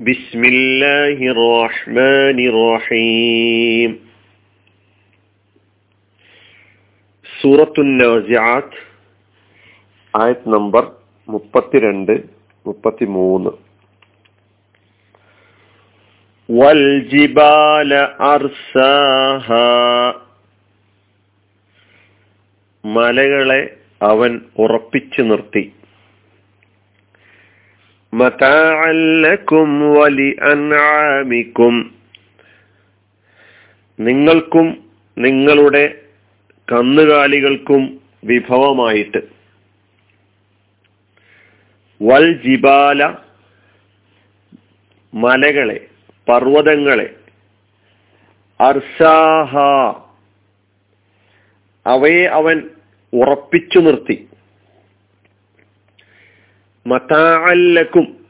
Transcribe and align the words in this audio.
بسم 0.00 0.42
الله 0.44 1.18
الرحمن 1.34 2.38
الرحيم 2.50 3.90
സൂറത്തു 7.26 7.82
നാസിആത്ത് 7.92 8.78
ആയത് 10.14 10.44
നമ്പർ 10.52 10.84
മുപ്പത്തിരണ്ട് 11.28 12.12
മുപ്പത്തിമൂന്ന് 12.66 13.52
വൽജിബാല 16.48 17.92
അർസാഹ 18.26 19.46
മലകളെ 22.84 23.60
അവൻ 24.02 24.32
ഉറപ്പിച്ചു 24.58 25.22
നിർത്തി 25.22 25.62
മതാഅല്ലക്കും 28.13 29.93
വലി 29.93 30.35
അൻആമിക്കും. 30.41 31.95
നിങ്ങൾക്കും 33.99 34.67
നിങ്ങളുടെ 35.17 36.01
കന്നുകാലികൾക്കും 36.71 38.01
വിഭവമായിട്ട്. 38.23 39.21
വൽ 42.01 42.41
ജിബാല 42.43 43.15
മലകളെ 45.13 45.87
പർവതങ്ങളെ 46.27 47.15
അർഷാഹ 48.59 49.53
അവയെ 51.85 52.25
അവൻ 52.25 52.69
ഉറപ്പിച്ചു 53.13 53.79
നിർത്തി. 53.79 54.27
മതാഅല്ലക്കും. 56.87 58.25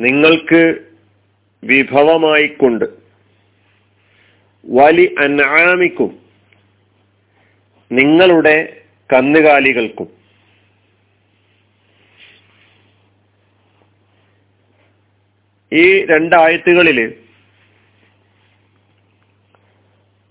നിങ്ങൾക്ക് 0.00 0.86
വിഭവമായിക്കൊണ്ട്. 1.64 2.84
വലി 4.64 5.14
അനാമിക്കും 5.18 6.20
നിങ്ങളുടെ 7.92 8.82
കന്നുകാലികൾക്കും. 9.12 10.20
ഈ 15.72 16.06
രണ്ടായത്തുകളിൽ 16.06 17.24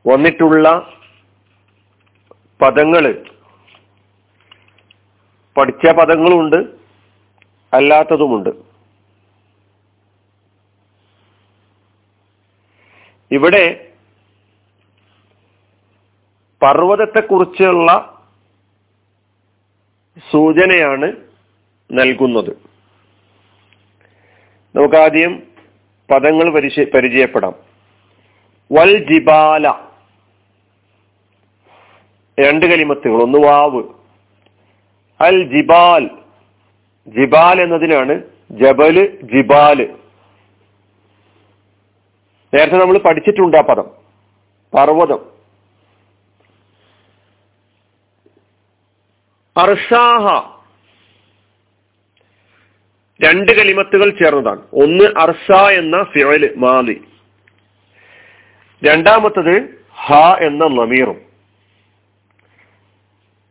വന്നിട്ടുള്ള 0.08 0.98
പദങ്ങൾ 2.62 3.39
പഠിച്ച 5.60 5.90
പദങ്ങളുണ്ട് 5.90 6.56
അല്ലാത്തതുമുണ്ട്. 7.74 8.50
ഇവിടെ 13.32 13.92
പർവതത്തെക്കുറിച്ചുള്ള 16.62 18.22
സൂചനയാണ് 20.32 21.14
നൽകുന്നത്. 21.92 22.50
നമുക്കാദ്യം 24.76 25.44
പദങ്ങൾ 26.12 26.50
പരിശ 26.50 26.80
പരിചയപ്പെടാം. 26.80 27.56
വൽ 28.72 29.14
ജിബാല. 29.14 29.70
രണ്ട് 32.40 32.66
കലിമത്തുകൾ 32.66 33.22
ഒന്ന് 33.24 33.48
വാവ്. 33.48 33.99
അൽ 35.22 35.44
ജിബാൽ. 35.44 36.10
ജിബാൽ 37.08 37.62
എന്നതിനാണ് 37.62 38.24
ജബൽ 38.52 39.22
ജിബാൽ 39.24 40.00
നേരത്തെ 42.54 42.78
നമ്മൾ 42.78 42.98
പഠിച്ചിട്ടുണ്ട് 42.98 43.58
ആ 43.58 43.62
പദം. 43.62 43.90
പർവതം. 44.74 45.40
അർഷാഹ. 49.58 50.60
രണ്ട് 53.24 53.52
കലിമത്തുകൾ 53.52 54.10
ചേർന്നതാണ്. 54.10 54.62
ഒന്ന് 54.74 55.04
അർഷ 55.04 55.52
എന്ന 55.52 56.04
ഫിറൽ 56.04 56.54
മാലി 56.58 57.02
രണ്ടാമത്തത് 58.84 59.86
ഹ 59.96 60.14
എന്ന 60.42 60.66
ലമീറും. 60.66 61.22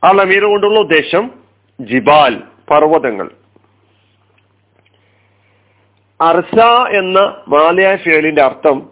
ആ 0.04 0.10
ലമീർ 0.10 0.44
കൊണ്ടുള്ള 0.44 0.80
ഉദ്ദേശം 0.80 1.47
ജിബാൽ 1.80 2.42
പർവതങ്ങൾ. 2.70 3.28
അർഷ 6.20 6.54
എന്ന 6.96 7.18
മാലയായ 7.48 7.96
ഫിയലിന്റെ 7.96 8.42
അർത്ഥം 8.42 8.90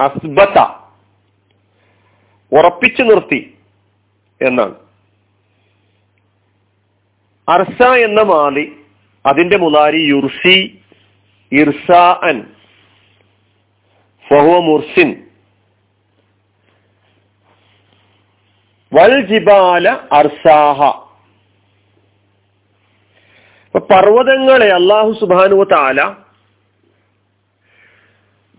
അസ്ബത്ത 0.00 0.58
ഉറപ്പിച്ചു 2.52 3.02
നിർത്തി 3.02 3.40
എന്നാണ്. 4.40 4.74
അർസ 7.48 7.82
എന്ന 7.82 8.22
മാലി 8.22 8.72
അതിന്റെ 9.26 9.56
മുതാരി 9.56 10.00
യുർസി 10.08 10.82
ഇർസാൻ 11.52 12.36
ഫഹുവ 14.28 14.60
മുർസിൻ 14.60 15.10
വൽ 18.92 19.20
ജിബാല 19.26 19.88
അർസാഹ 19.88 21.07
പർവതങ്ങളെ 23.90 24.68
അള്ളാഹു 24.68 25.16
സുബാനുവ 25.20 25.64
താല 25.64 26.02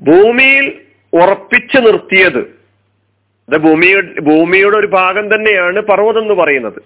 ഭൂമിയിൽ 0.01 0.81
ഉറപ്പിച്ചു 1.13 1.77
നിർത്തിയത്. 1.77 2.59
ഭൂമിയുടെ 3.57 4.21
ഭൂമിയുടെ 4.21 4.77
ഒരു 4.77 4.87
ഭാഗം 4.87 5.35
തന്നെയാണ് 5.35 5.79
പർവതം 5.79 6.21
എന്ന് 6.21 6.33
പറയുന്നത്. 6.33 6.81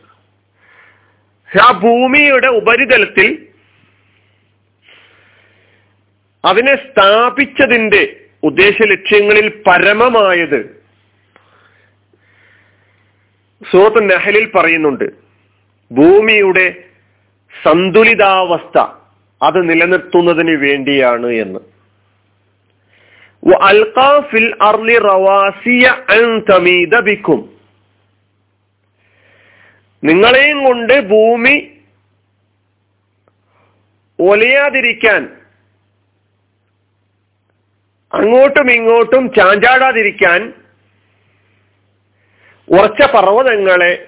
ആ 1.62 1.72
ഭൂമിയുടെ 1.72 2.48
ഉപരിതലത്തിൽ 2.48 3.48
അതിനെ 6.46 6.76
സ്ഥാപിച്ചതിന്റെ 6.76 8.26
ഉദ്ദേശ 8.44 8.76
ലക്ഷ്യങ്ങളിൽ 8.82 9.64
പരമമായത് 9.68 10.84
സൂറത്ത് 13.72 14.10
നെഹലിൽ 14.10 14.52
പറയുന്നുണ്ട്. 14.52 15.06
ഭൂമിയുടെ 15.92 16.84
സന്തുലിതാവസ്ഥ 17.62 18.88
അത് 19.42 19.70
നിലനിർത്തുന്നതിന് 19.70 20.52
വേണ്ടിയാണ് 20.52 21.28
എന്ന്. 21.28 21.60
അൽഖാഫിൽ 23.62 24.56
അർലി 24.62 24.98
റവാസിയ 24.98 26.06
ബിക്കും. 27.00 27.60
നിങ്ങളെയും 30.04 30.64
കൊണ്ട് 30.64 31.10
ഭൂമി 31.10 31.70
ഒലയാതിരിക്കാൻ 34.20 35.30
അങ്ങോട്ടും 38.14 38.72
ഇങ്ങോട്ടും 38.72 39.34
ചാഞ്ചാടാതിരിക്കാൻ 39.34 40.54
ഉറച്ച 42.70 43.16
പർവതങ്ങളെ 43.16 44.08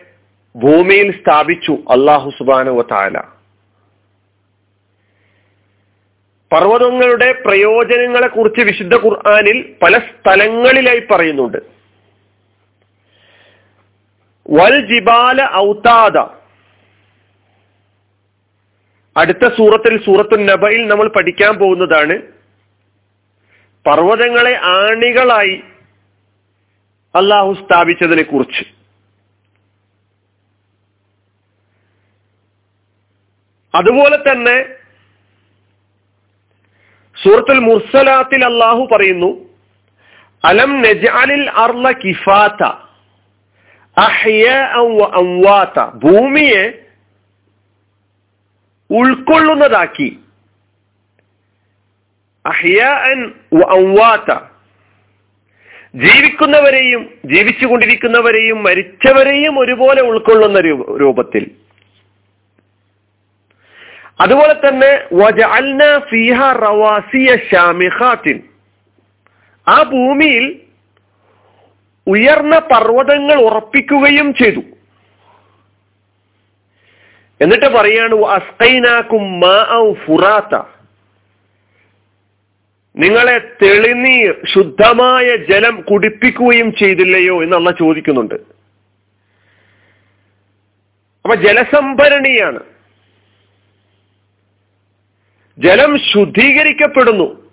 ഭൂമിയിൽ 0.55 1.11
സ്ഥാപിച്ചു 1.11 1.71
അള്ളാഹു 1.71 2.29
സുബാനുവ 2.29 2.85
താല 2.91 3.34
പർവതങ്ങളുടെ 6.55 7.31
പ്രയോജനങ്ങളെ 7.45 8.27
കുറിച്ച് 8.27 8.61
വിശുദ്ധ 8.61 8.95
ഖുർആാനിൽ 8.95 9.75
പല 9.83 9.97
സ്ഥലങ്ങളിലായി 9.97 10.99
പറയുന്നുണ്ട്. 10.99 11.57
വൽ 14.49 14.87
ജിബാല 14.87 15.49
ഔതാദ. 15.55 16.17
അടുത്ത 19.17 19.47
സൂറത്തിൽ 19.57 20.05
സൂറത്തു 20.05 20.35
നബയിൽ 20.35 20.87
നമ്മൾ 20.87 21.07
പഠിക്കാൻ 21.07 21.55
പോകുന്നതാണ് 21.55 22.21
പർവതങ്ങളെ 23.85 24.55
ആണികളായി 24.57 25.63
അള്ളാഹു 27.15 27.53
സ്ഥാപിച്ചതിനെ 27.53 28.23
കുറിച്ച് 28.23 28.65
അതുപോലെ 33.75 34.17
തന്നെ 34.31 34.84
സൂറത്തുൽ 37.25 37.59
മുർസലാത്തിൽ 37.59 38.45
അള്ളാഹു 38.45 38.87
പറയുന്നു 38.91 39.45
അലം 40.43 40.81
നജാലിൽ 40.81 41.49
അർല 41.49 41.91
കിഫാത്ത 41.91 42.63
ഭൂമിയെ 45.95 46.63
ഉൾക്കൊള്ളുന്നതാക്കി. 48.89 50.19
അംവാത്ത 53.69 54.31
ജീവിക്കുന്നവരെയും 55.95 57.13
ജീവിച്ചുകൊണ്ടിരിക്കുന്നവരെയും 57.25 58.63
മരിച്ചവരെയും 58.63 59.59
ഒരുപോലെ 59.59 60.01
ഉൾക്കൊള്ളുന്ന 60.01 60.59
രൂപത്തിൽ. 60.97 61.64
അതുപോലെ 64.19 64.53
തന്നെ 64.53 64.91
ആ 69.67 69.83
ഭൂമിയിൽ 69.83 70.61
ഉയർന്ന 72.07 72.59
പർവതങ്ങൾ 72.59 73.35
ഉറപ്പിക്കുകയും 73.35 74.33
ചെയ്തു. 74.33 74.61
എന്നിട്ട് 77.41 77.65
പറയാണ് 77.65 78.25
അസ്കൈനാക്കും 78.25 79.41
ഫുറാത്ത. 80.05 80.61
നിങ്ങളെ 82.97 83.37
തെളിനീർ 83.63 84.35
ശുദ്ധമായ 84.53 85.35
ജലം 85.35 85.81
കുടിപ്പിക്കുകയും 85.81 86.75
ചെയ്തില്ലയോ 86.75 87.43
എന്നുള്ള 87.43 87.71
ചോദിക്കുന്നുണ്ട്. 87.71 88.35
അപ്പൊ 91.23 91.35
ജലസംഭരണിയാണ്. 91.35 92.74
ജലം 95.65 95.99
ശുദ്ധീകരിക്കപ്പെടുന്നു. 95.99 97.51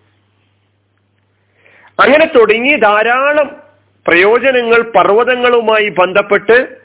അങ്ങനെ 2.03 2.26
തുടങ്ങി 2.26 2.76
ധാരാളം 2.76 3.62
പ്രയോജനങ്ങൾ 4.06 4.93
പർവതങ്ങളുമായി 4.97 5.88
ബന്ധപ്പെട്ട് 5.88 6.76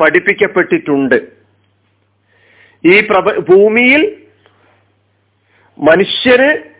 പഠിപ്പിക്കപ്പെട്ടിട്ടുണ്ട്. 0.00 1.40
ഈ 2.86 3.00
പ്രപ 3.00 3.38
ഭൂമിയിൽ 3.38 4.16
മനുഷ്യന് 5.78 6.70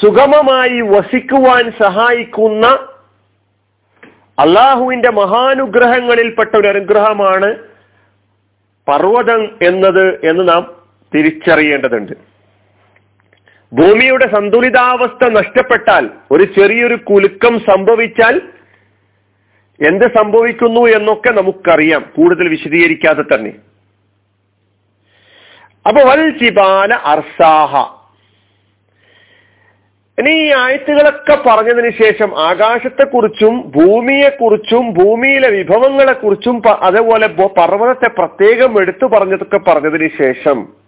സുഗമമായി 0.00 0.80
വസിക്കുവാൻ 0.80 1.72
സഹായിക്കുന്ന 1.82 2.66
അള്ളാഹുവിന്റെ 4.38 5.10
മഹാനുഗ്രഹങ്ങളിൽപ്പെട്ട 5.10 6.56
ഒരു 6.56 6.68
അനുഗ്രഹമാണ് 6.68 7.54
പർവതം 8.88 9.58
എന്നത് 9.62 10.26
എന്ന് 10.26 10.48
നാം 10.48 10.75
തിരിച്ചറിയേണ്ടതുണ്ട്. 11.14 12.12
ഭൂമിയുടെ 13.72 14.34
സന്തുലിതാവസ്ഥ 14.34 15.30
നഷ്ടപ്പെട്ടാൽ 15.30 16.10
ഒരു 16.30 16.44
ചെറിയൊരു 16.44 16.94
കുലുക്കം 16.94 17.60
സംഭവിച്ചാൽ 17.60 18.40
എന്ത് 19.80 20.04
സംഭവിക്കുന്നു 20.04 20.80
എന്നൊക്കെ 20.80 21.30
നമുക്കറിയാം. 21.32 22.04
കൂടുതൽ 22.16 22.48
വിശദീകരിക്കാതെ 22.48 23.22
തന്നെ. 23.22 23.52
അപ്പൊ 25.88 26.02
വൽ 26.02 26.38
ചിബാല 26.38 26.94
അർസാഹ. 26.94 27.96
ഇനി 30.18 30.30
ഈ 30.30 30.52
ആയത്തുകളൊക്കെ 30.52 31.34
പറഞ്ഞതിന് 31.46 31.90
ശേഷം 32.02 32.40
ആകാശത്തെക്കുറിച്ചും 32.40 33.72
ഭൂമിയെക്കുറിച്ചും 33.76 34.94
ഭൂമിയിലെ 34.94 35.48
വിഭവങ്ങളെക്കുറിച്ചും 35.50 36.62
അതേപോലെ 36.82 37.26
പർവതത്തെ 37.26 38.08
പ്രത്യേകം 38.08 38.80
എടുത്തു 38.82 39.06
പറഞ്ഞതൊക്കെ 39.06 39.58
പറഞ്ഞതിന് 39.58 40.08
ശേഷം 40.22 40.85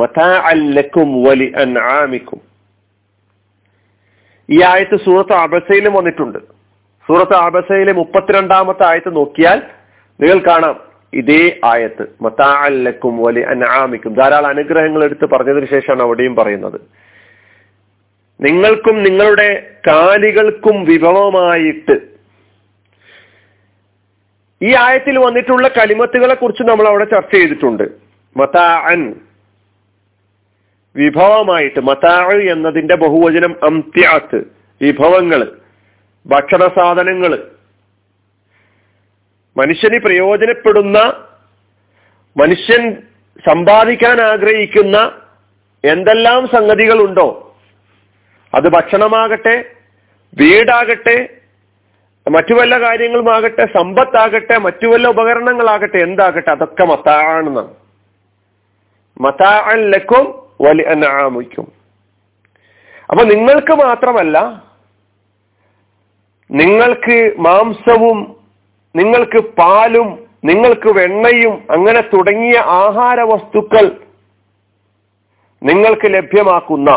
മതാഅല്ലക്കും 0.00 1.10
ഈ 4.48 4.56
ആയത്ത് 4.70 4.96
സൂറത്ത് 5.04 5.34
അബസയിലും 5.44 5.92
വന്നിട്ടുണ്ട്. 5.98 6.38
സൂറത്ത് 7.08 7.36
അബസയിലെ 7.46 7.92
മുപ്പത്തിരണ്ടാമത്തെ 8.00 8.84
ആയത്ത് 8.88 9.10
നോക്കിയാൽ 9.18 9.58
നിങ്ങൾ 10.20 10.38
കാണാം. 10.48 10.76
ഇതേ 11.20 11.42
ആയത്ത് 11.70 12.04
മതാഅല്ലക്കും 12.24 13.14
വലി 13.24 13.42
അൻആമിക്കും. 13.52 14.12
ധാരാളം 14.20 14.50
അനുഗ്രഹങ്ങൾ 14.54 15.02
എടുത്ത് 15.08 15.26
പറഞ്ഞതിന് 15.32 15.68
ശേഷമാണ് 15.74 16.02
അവിടെയും 16.06 16.34
പറയുന്നത്. 16.40 16.78
നിങ്ങൾക്കും 18.40 18.96
നിങ്ങളുടെ 19.06 19.48
കാലികൾക്കും 19.88 20.76
വിഭവമായിട്ട് 20.90 21.96
ഈ 24.60 24.70
ആയത്തിൽ 24.84 25.16
വന്നിട്ടുള്ള 25.26 25.66
കലിമത്തുകളെ 25.76 26.34
കുറിച്ച് 26.38 26.64
നമ്മൾ 26.70 26.86
അവിടെ 26.92 27.06
ചർച്ച 27.12 27.32
ചെയ്തിട്ടുണ്ട്. 27.36 27.84
മതാഅൻ 28.36 29.02
വിഭവമായിട്ട് 30.96 31.80
മതാഴ് 31.80 32.42
എന്നതിന്റെ 32.52 32.96
ബഹുവചനം 32.96 33.56
അംത്യാത്ത് 33.62 34.38
വിഭവങ്ങൾ 34.80 35.40
ഭക്ഷണ 36.26 36.62
സാധനങ്ങൾ 36.76 37.32
മനുഷ്യന് 39.56 39.98
പ്രയോജനപ്പെടുന്ന 40.00 40.98
മനുഷ്യൻ 42.36 42.82
സമ്പാദിക്കാൻ 43.44 44.20
ആഗ്രഹിക്കുന്ന 44.22 44.96
എന്തെല്ലാം 45.84 46.48
സംഗതികളുണ്ടോ? 46.48 47.28
അത് 48.52 48.68
ഭക്ഷണമാകട്ടെ 48.68 49.54
വീടാകട്ടെ 50.32 51.16
മറ്റു 52.26 52.54
വല്ല 52.54 52.78
കാര്യങ്ങളുമാകട്ടെ 52.80 53.64
സമ്പത്താകട്ടെ 53.76 54.58
മറ്റു 54.58 54.86
വല്ല 54.86 55.08
ഉപകരണങ്ങളാകട്ടെ 55.08 55.98
എന്താകട്ടെ 55.98 56.50
അതൊക്കെ 56.50 56.84
മത്താണെന്നാണ് 56.84 57.72
മത്താൻ 59.20 59.80
ലക്കും 59.90 60.26
വലി 60.62 60.82
അനാമിക്കും 60.84 61.66
അപ്പൊ 63.08 63.22
നിങ്ങൾക്ക് 63.24 63.74
മാത്രമല്ല 63.76 64.36
നിങ്ങൾക്ക് 66.50 67.16
മാംസവും 67.38 68.18
നിങ്ങൾക്ക് 68.94 69.40
പാലും 69.58 70.08
നിങ്ങൾക്ക് 70.44 70.90
വെണ്ണയും 70.90 71.54
അങ്ങനെ 71.70 72.00
തുടങ്ങിയ 72.12 72.56
ആഹാര 72.78 73.20
വസ്തുക്കൾ 73.22 73.84
നിങ്ങൾക്ക് 75.62 76.06
ലഭ്യമാക്കുന്ന 76.10 76.90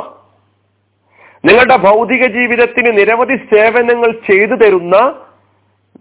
നിങ്ങളുടെ 1.43 1.77
ഭൗതിക 1.77 2.23
ജീവിതത്തിന് 2.27 2.91
നിരവധി 2.97 3.35
സേവനങ്ങൾ 3.51 4.11
ചെയ്തു 4.27 4.55
തരുന്ന 4.55 4.95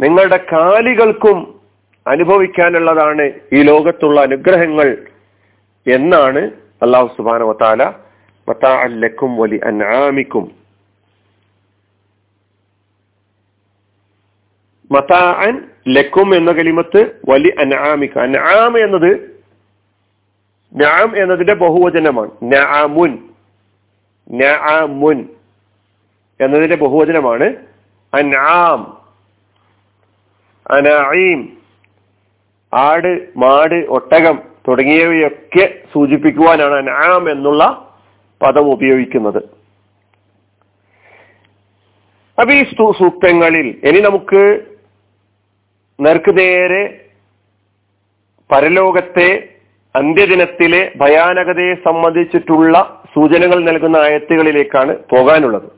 നിങ്ങളുടെ 0.01 0.39
കാലികൾക്കും 0.53 1.39
അനുഭവിക്കാനുള്ളതാണ് 2.07 3.27
ഈ 3.53 3.61
ലോകത്തുള്ള 3.63 4.19
അനുഗ്രഹങ്ങൾ 4.21 4.89
എന്നാണ് 5.87 6.43
അള്ളാഹു 6.83 7.15
സുബാന 7.17 7.43
വത്താല 7.43 7.83
മത്താഅല്ലക്കും 8.49 9.37
വലി 9.37 9.59
അൻആമിക്കും. 9.59 10.45
മതാഅൻ 14.91 15.69
ലക്കും 15.89 16.37
എന്ന 16.37 16.53
കലിമത്ത് 16.53 17.21
വലി 17.29 17.51
അനാമിക്ക 17.59 18.19
അൻആം 18.19 18.79
എന്നത് 18.79 19.11
എന്നതിന്റെ 21.23 21.55
ബഹുവചനമാണ്. 21.55 22.31
നഅമുൻ 22.43 23.31
നഅമുൻ 24.31 25.29
എന്നതിന്റെ 26.41 26.77
ബഹുവചനമാണ്. 26.77 27.45
അൻആം. 28.15 29.01
അനഈം. 30.71 31.59
ആട് 32.75 33.29
മാട് 33.37 33.75
ഒട്ടകം. 33.75 34.54
തുടങ്ങിയവയൊക്കെ 34.69 35.65
സൂചിപ്പിക്കുവാനാണ് 35.93 36.75
അനാം 36.75 37.31
എന്നുള്ള 37.31 37.65
പദം 38.41 38.67
ഉപയോഗിക്കുന്നത്. 38.73 39.41
അപ്പൊ 42.39 42.53
ഈ 42.55 42.63
സൂക്തങ്ങളിൽ 42.99 43.67
ഇനി 43.89 44.01
നമുക്ക് 44.01 44.43
നേർക്കുനേരെ 45.99 46.83
പരലോകത്തെ 48.51 49.29
അന്ത്യദിനത്തിലെ 49.95 50.81
ഭയാനകതയെ 51.01 51.75
സംബന്ധിച്ചിട്ടുള്ള 51.75 52.75
സൂചനകൾ 53.15 53.59
നൽകുന്ന 53.65 53.97
ആയത്തുകളിലേക്കാണ് 53.97 54.93
പോകാനുള്ളത്. 55.13 55.69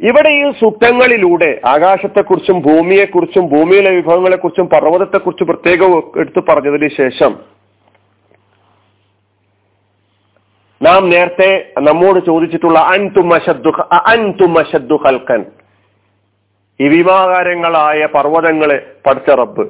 ഇവിടെ 0.00 0.30
ഈ 0.30 0.42
സൂക്തങ്ങളിലൂടെ 0.60 1.60
ആകാശത്തെക്കുറിച്ചും 1.66 2.56
ഭൂമിയെക്കുറിച്ചും 2.60 3.44
ഭൂമിയിലെ 3.48 3.90
വിഭവങ്ങളെക്കുറിച്ചും 3.90 4.66
പർവതത്തെക്കുറിച്ചും 4.68 5.46
പ്രത്യേകം 5.46 5.92
എടുത്തു 6.16 6.40
പറഞ്ഞതിന് 6.40 6.90
ശേഷം 6.96 7.32
നാം 10.80 11.02
നേരത്തെ 11.08 11.50
നമ്മോട് 11.80 12.26
ചോദിച്ചിട്ടുള്ള 12.26 12.78
അൻതുമശദ്ദു 14.04 14.96
ഹൽക്കൻ 14.96 15.42
ഈ 16.80 16.88
വിമാകാരങ്ങളായ 16.88 18.06
പർവതങ്ങളെ 18.14 18.76
പഠിച്ച 19.06 19.30
റബ്ബ് 19.38 19.64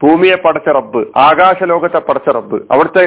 ഭൂമിയെ 0.00 0.36
പഠിച്ച 0.36 0.68
റബ്ബ് 0.68 1.00
ആകാശലോകത്തെ 1.18 2.00
പഠിച്ച 2.00 2.28
റബ്ബ് 2.28 2.58
അവിടുത്തെ 2.72 3.04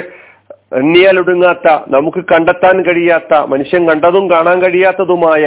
എണ്ണിയാലൊടുങ്ങാത്ത 0.78 1.68
നമുക്ക് 1.88 2.22
കണ്ടെത്താൻ 2.34 2.78
കഴിയാത്ത 2.84 3.42
മനുഷ്യൻ 3.46 3.84
കണ്ടതും 3.90 4.32
കാണാൻ 4.32 4.58
കഴിയാത്തതുമായ 4.62 5.44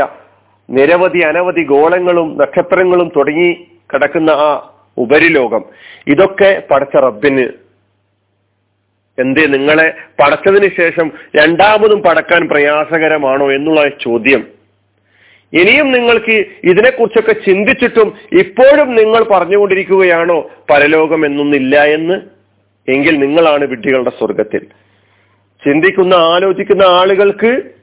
നിരവധി 0.70 1.18
അനവധി 1.18 1.64
ഗോളങ്ങളും 1.64 2.38
നക്ഷത്രങ്ങളും 2.38 3.08
തുടങ്ങി 3.16 3.52
കിടക്കുന്ന 3.94 4.30
ആ 4.30 4.74
ഉപരിലോകം. 4.98 5.64
ഇതൊക്കെ 6.06 6.62
പടച്ച 6.70 6.96
റബ്ബിന്. 6.96 7.48
എന്ത് 9.18 9.54
നിങ്ങളെ 9.54 9.94
പടച്ചതിന് 10.22 10.70
ശേഷം 10.76 11.12
രണ്ടാമതും 11.36 12.02
പടക്കാൻ 12.02 12.48
പ്രയാസകരമാണോ 12.48 13.52
എന്നുള്ള 13.52 13.88
ചോദ്യം. 13.88 14.46
ഇനിയും 15.52 15.92
നിങ്ങൾക്ക് 15.92 16.46
ഇതിനെക്കുറിച്ചൊക്കെ 16.64 17.32
ചിന്തിച്ചിട്ടും 17.32 18.12
ഇപ്പോഴും 18.32 18.94
നിങ്ങൾ 18.94 19.24
പറഞ്ഞുകൊണ്ടിരിക്കുകയാണോ 19.30 20.50
പരലോകം 20.70 21.26
എന്നൊന്നില്ല 21.26 21.84
എന്ന്? 21.84 22.14
എങ്കിൽ 22.88 23.18
നിങ്ങളാണ് 23.18 23.64
വിഡ്ഢികളുടെ 23.64 24.10
സ്വർഗത്തിൽ 24.10 24.58
ചിന്തിക്കുന്ന 25.64 26.14
ആലോചിക്കുന്ന 26.14 26.82
ആളുകൾക്ക് 26.82 27.75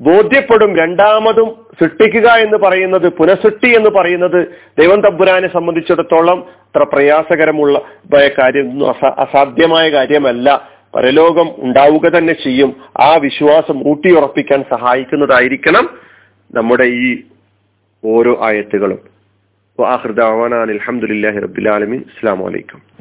ബോധ്യപ്പെടും 0.00 0.76
രണ്ടാമതും 0.76 1.66
സൃഷ്ടിക്കുക 1.80 2.30
എന്ന് 2.30 2.58
പറയുന്നത് 2.58 3.08
പുനഃസൃഷ്ടി 3.08 3.76
എന്ന് 3.76 3.90
പറയുന്നത് 3.90 4.46
ദൈവം 4.80 5.00
തമ്പുരാനെ 5.00 5.48
സംബന്ധിച്ചിടത്തോളം 5.48 6.44
അത്ര 6.58 6.86
പ്രയാസകരമുള്ള 6.92 7.82
കാര്യം 8.14 8.86
അസാധ്യമായ 9.06 9.88
കാര്യമല്ല. 9.90 10.70
പരലോകം 10.94 11.54
ഉണ്ടാവുക 11.58 12.08
തന്നെ 12.08 12.32
ചെയ്യും. 12.32 12.76
ആ 13.00 13.16
വിശ്വാസം 13.16 13.88
ഊട്ടിയുറപ്പിക്കാൻ 13.88 14.62
സഹായിക്കുന്നതായിരിക്കണം 14.62 15.98
നമ്മുടെ 16.54 16.84
ഈ 16.84 17.22
ഓരോ 18.04 18.40
ആയത്തുകളും. 18.42 19.12
അലഹമുല്ലാ 20.60 21.30
റബുലാലമീൻ 21.30 22.00
അസ്സാം 22.00 22.38
വലൈക്കും 22.40 22.91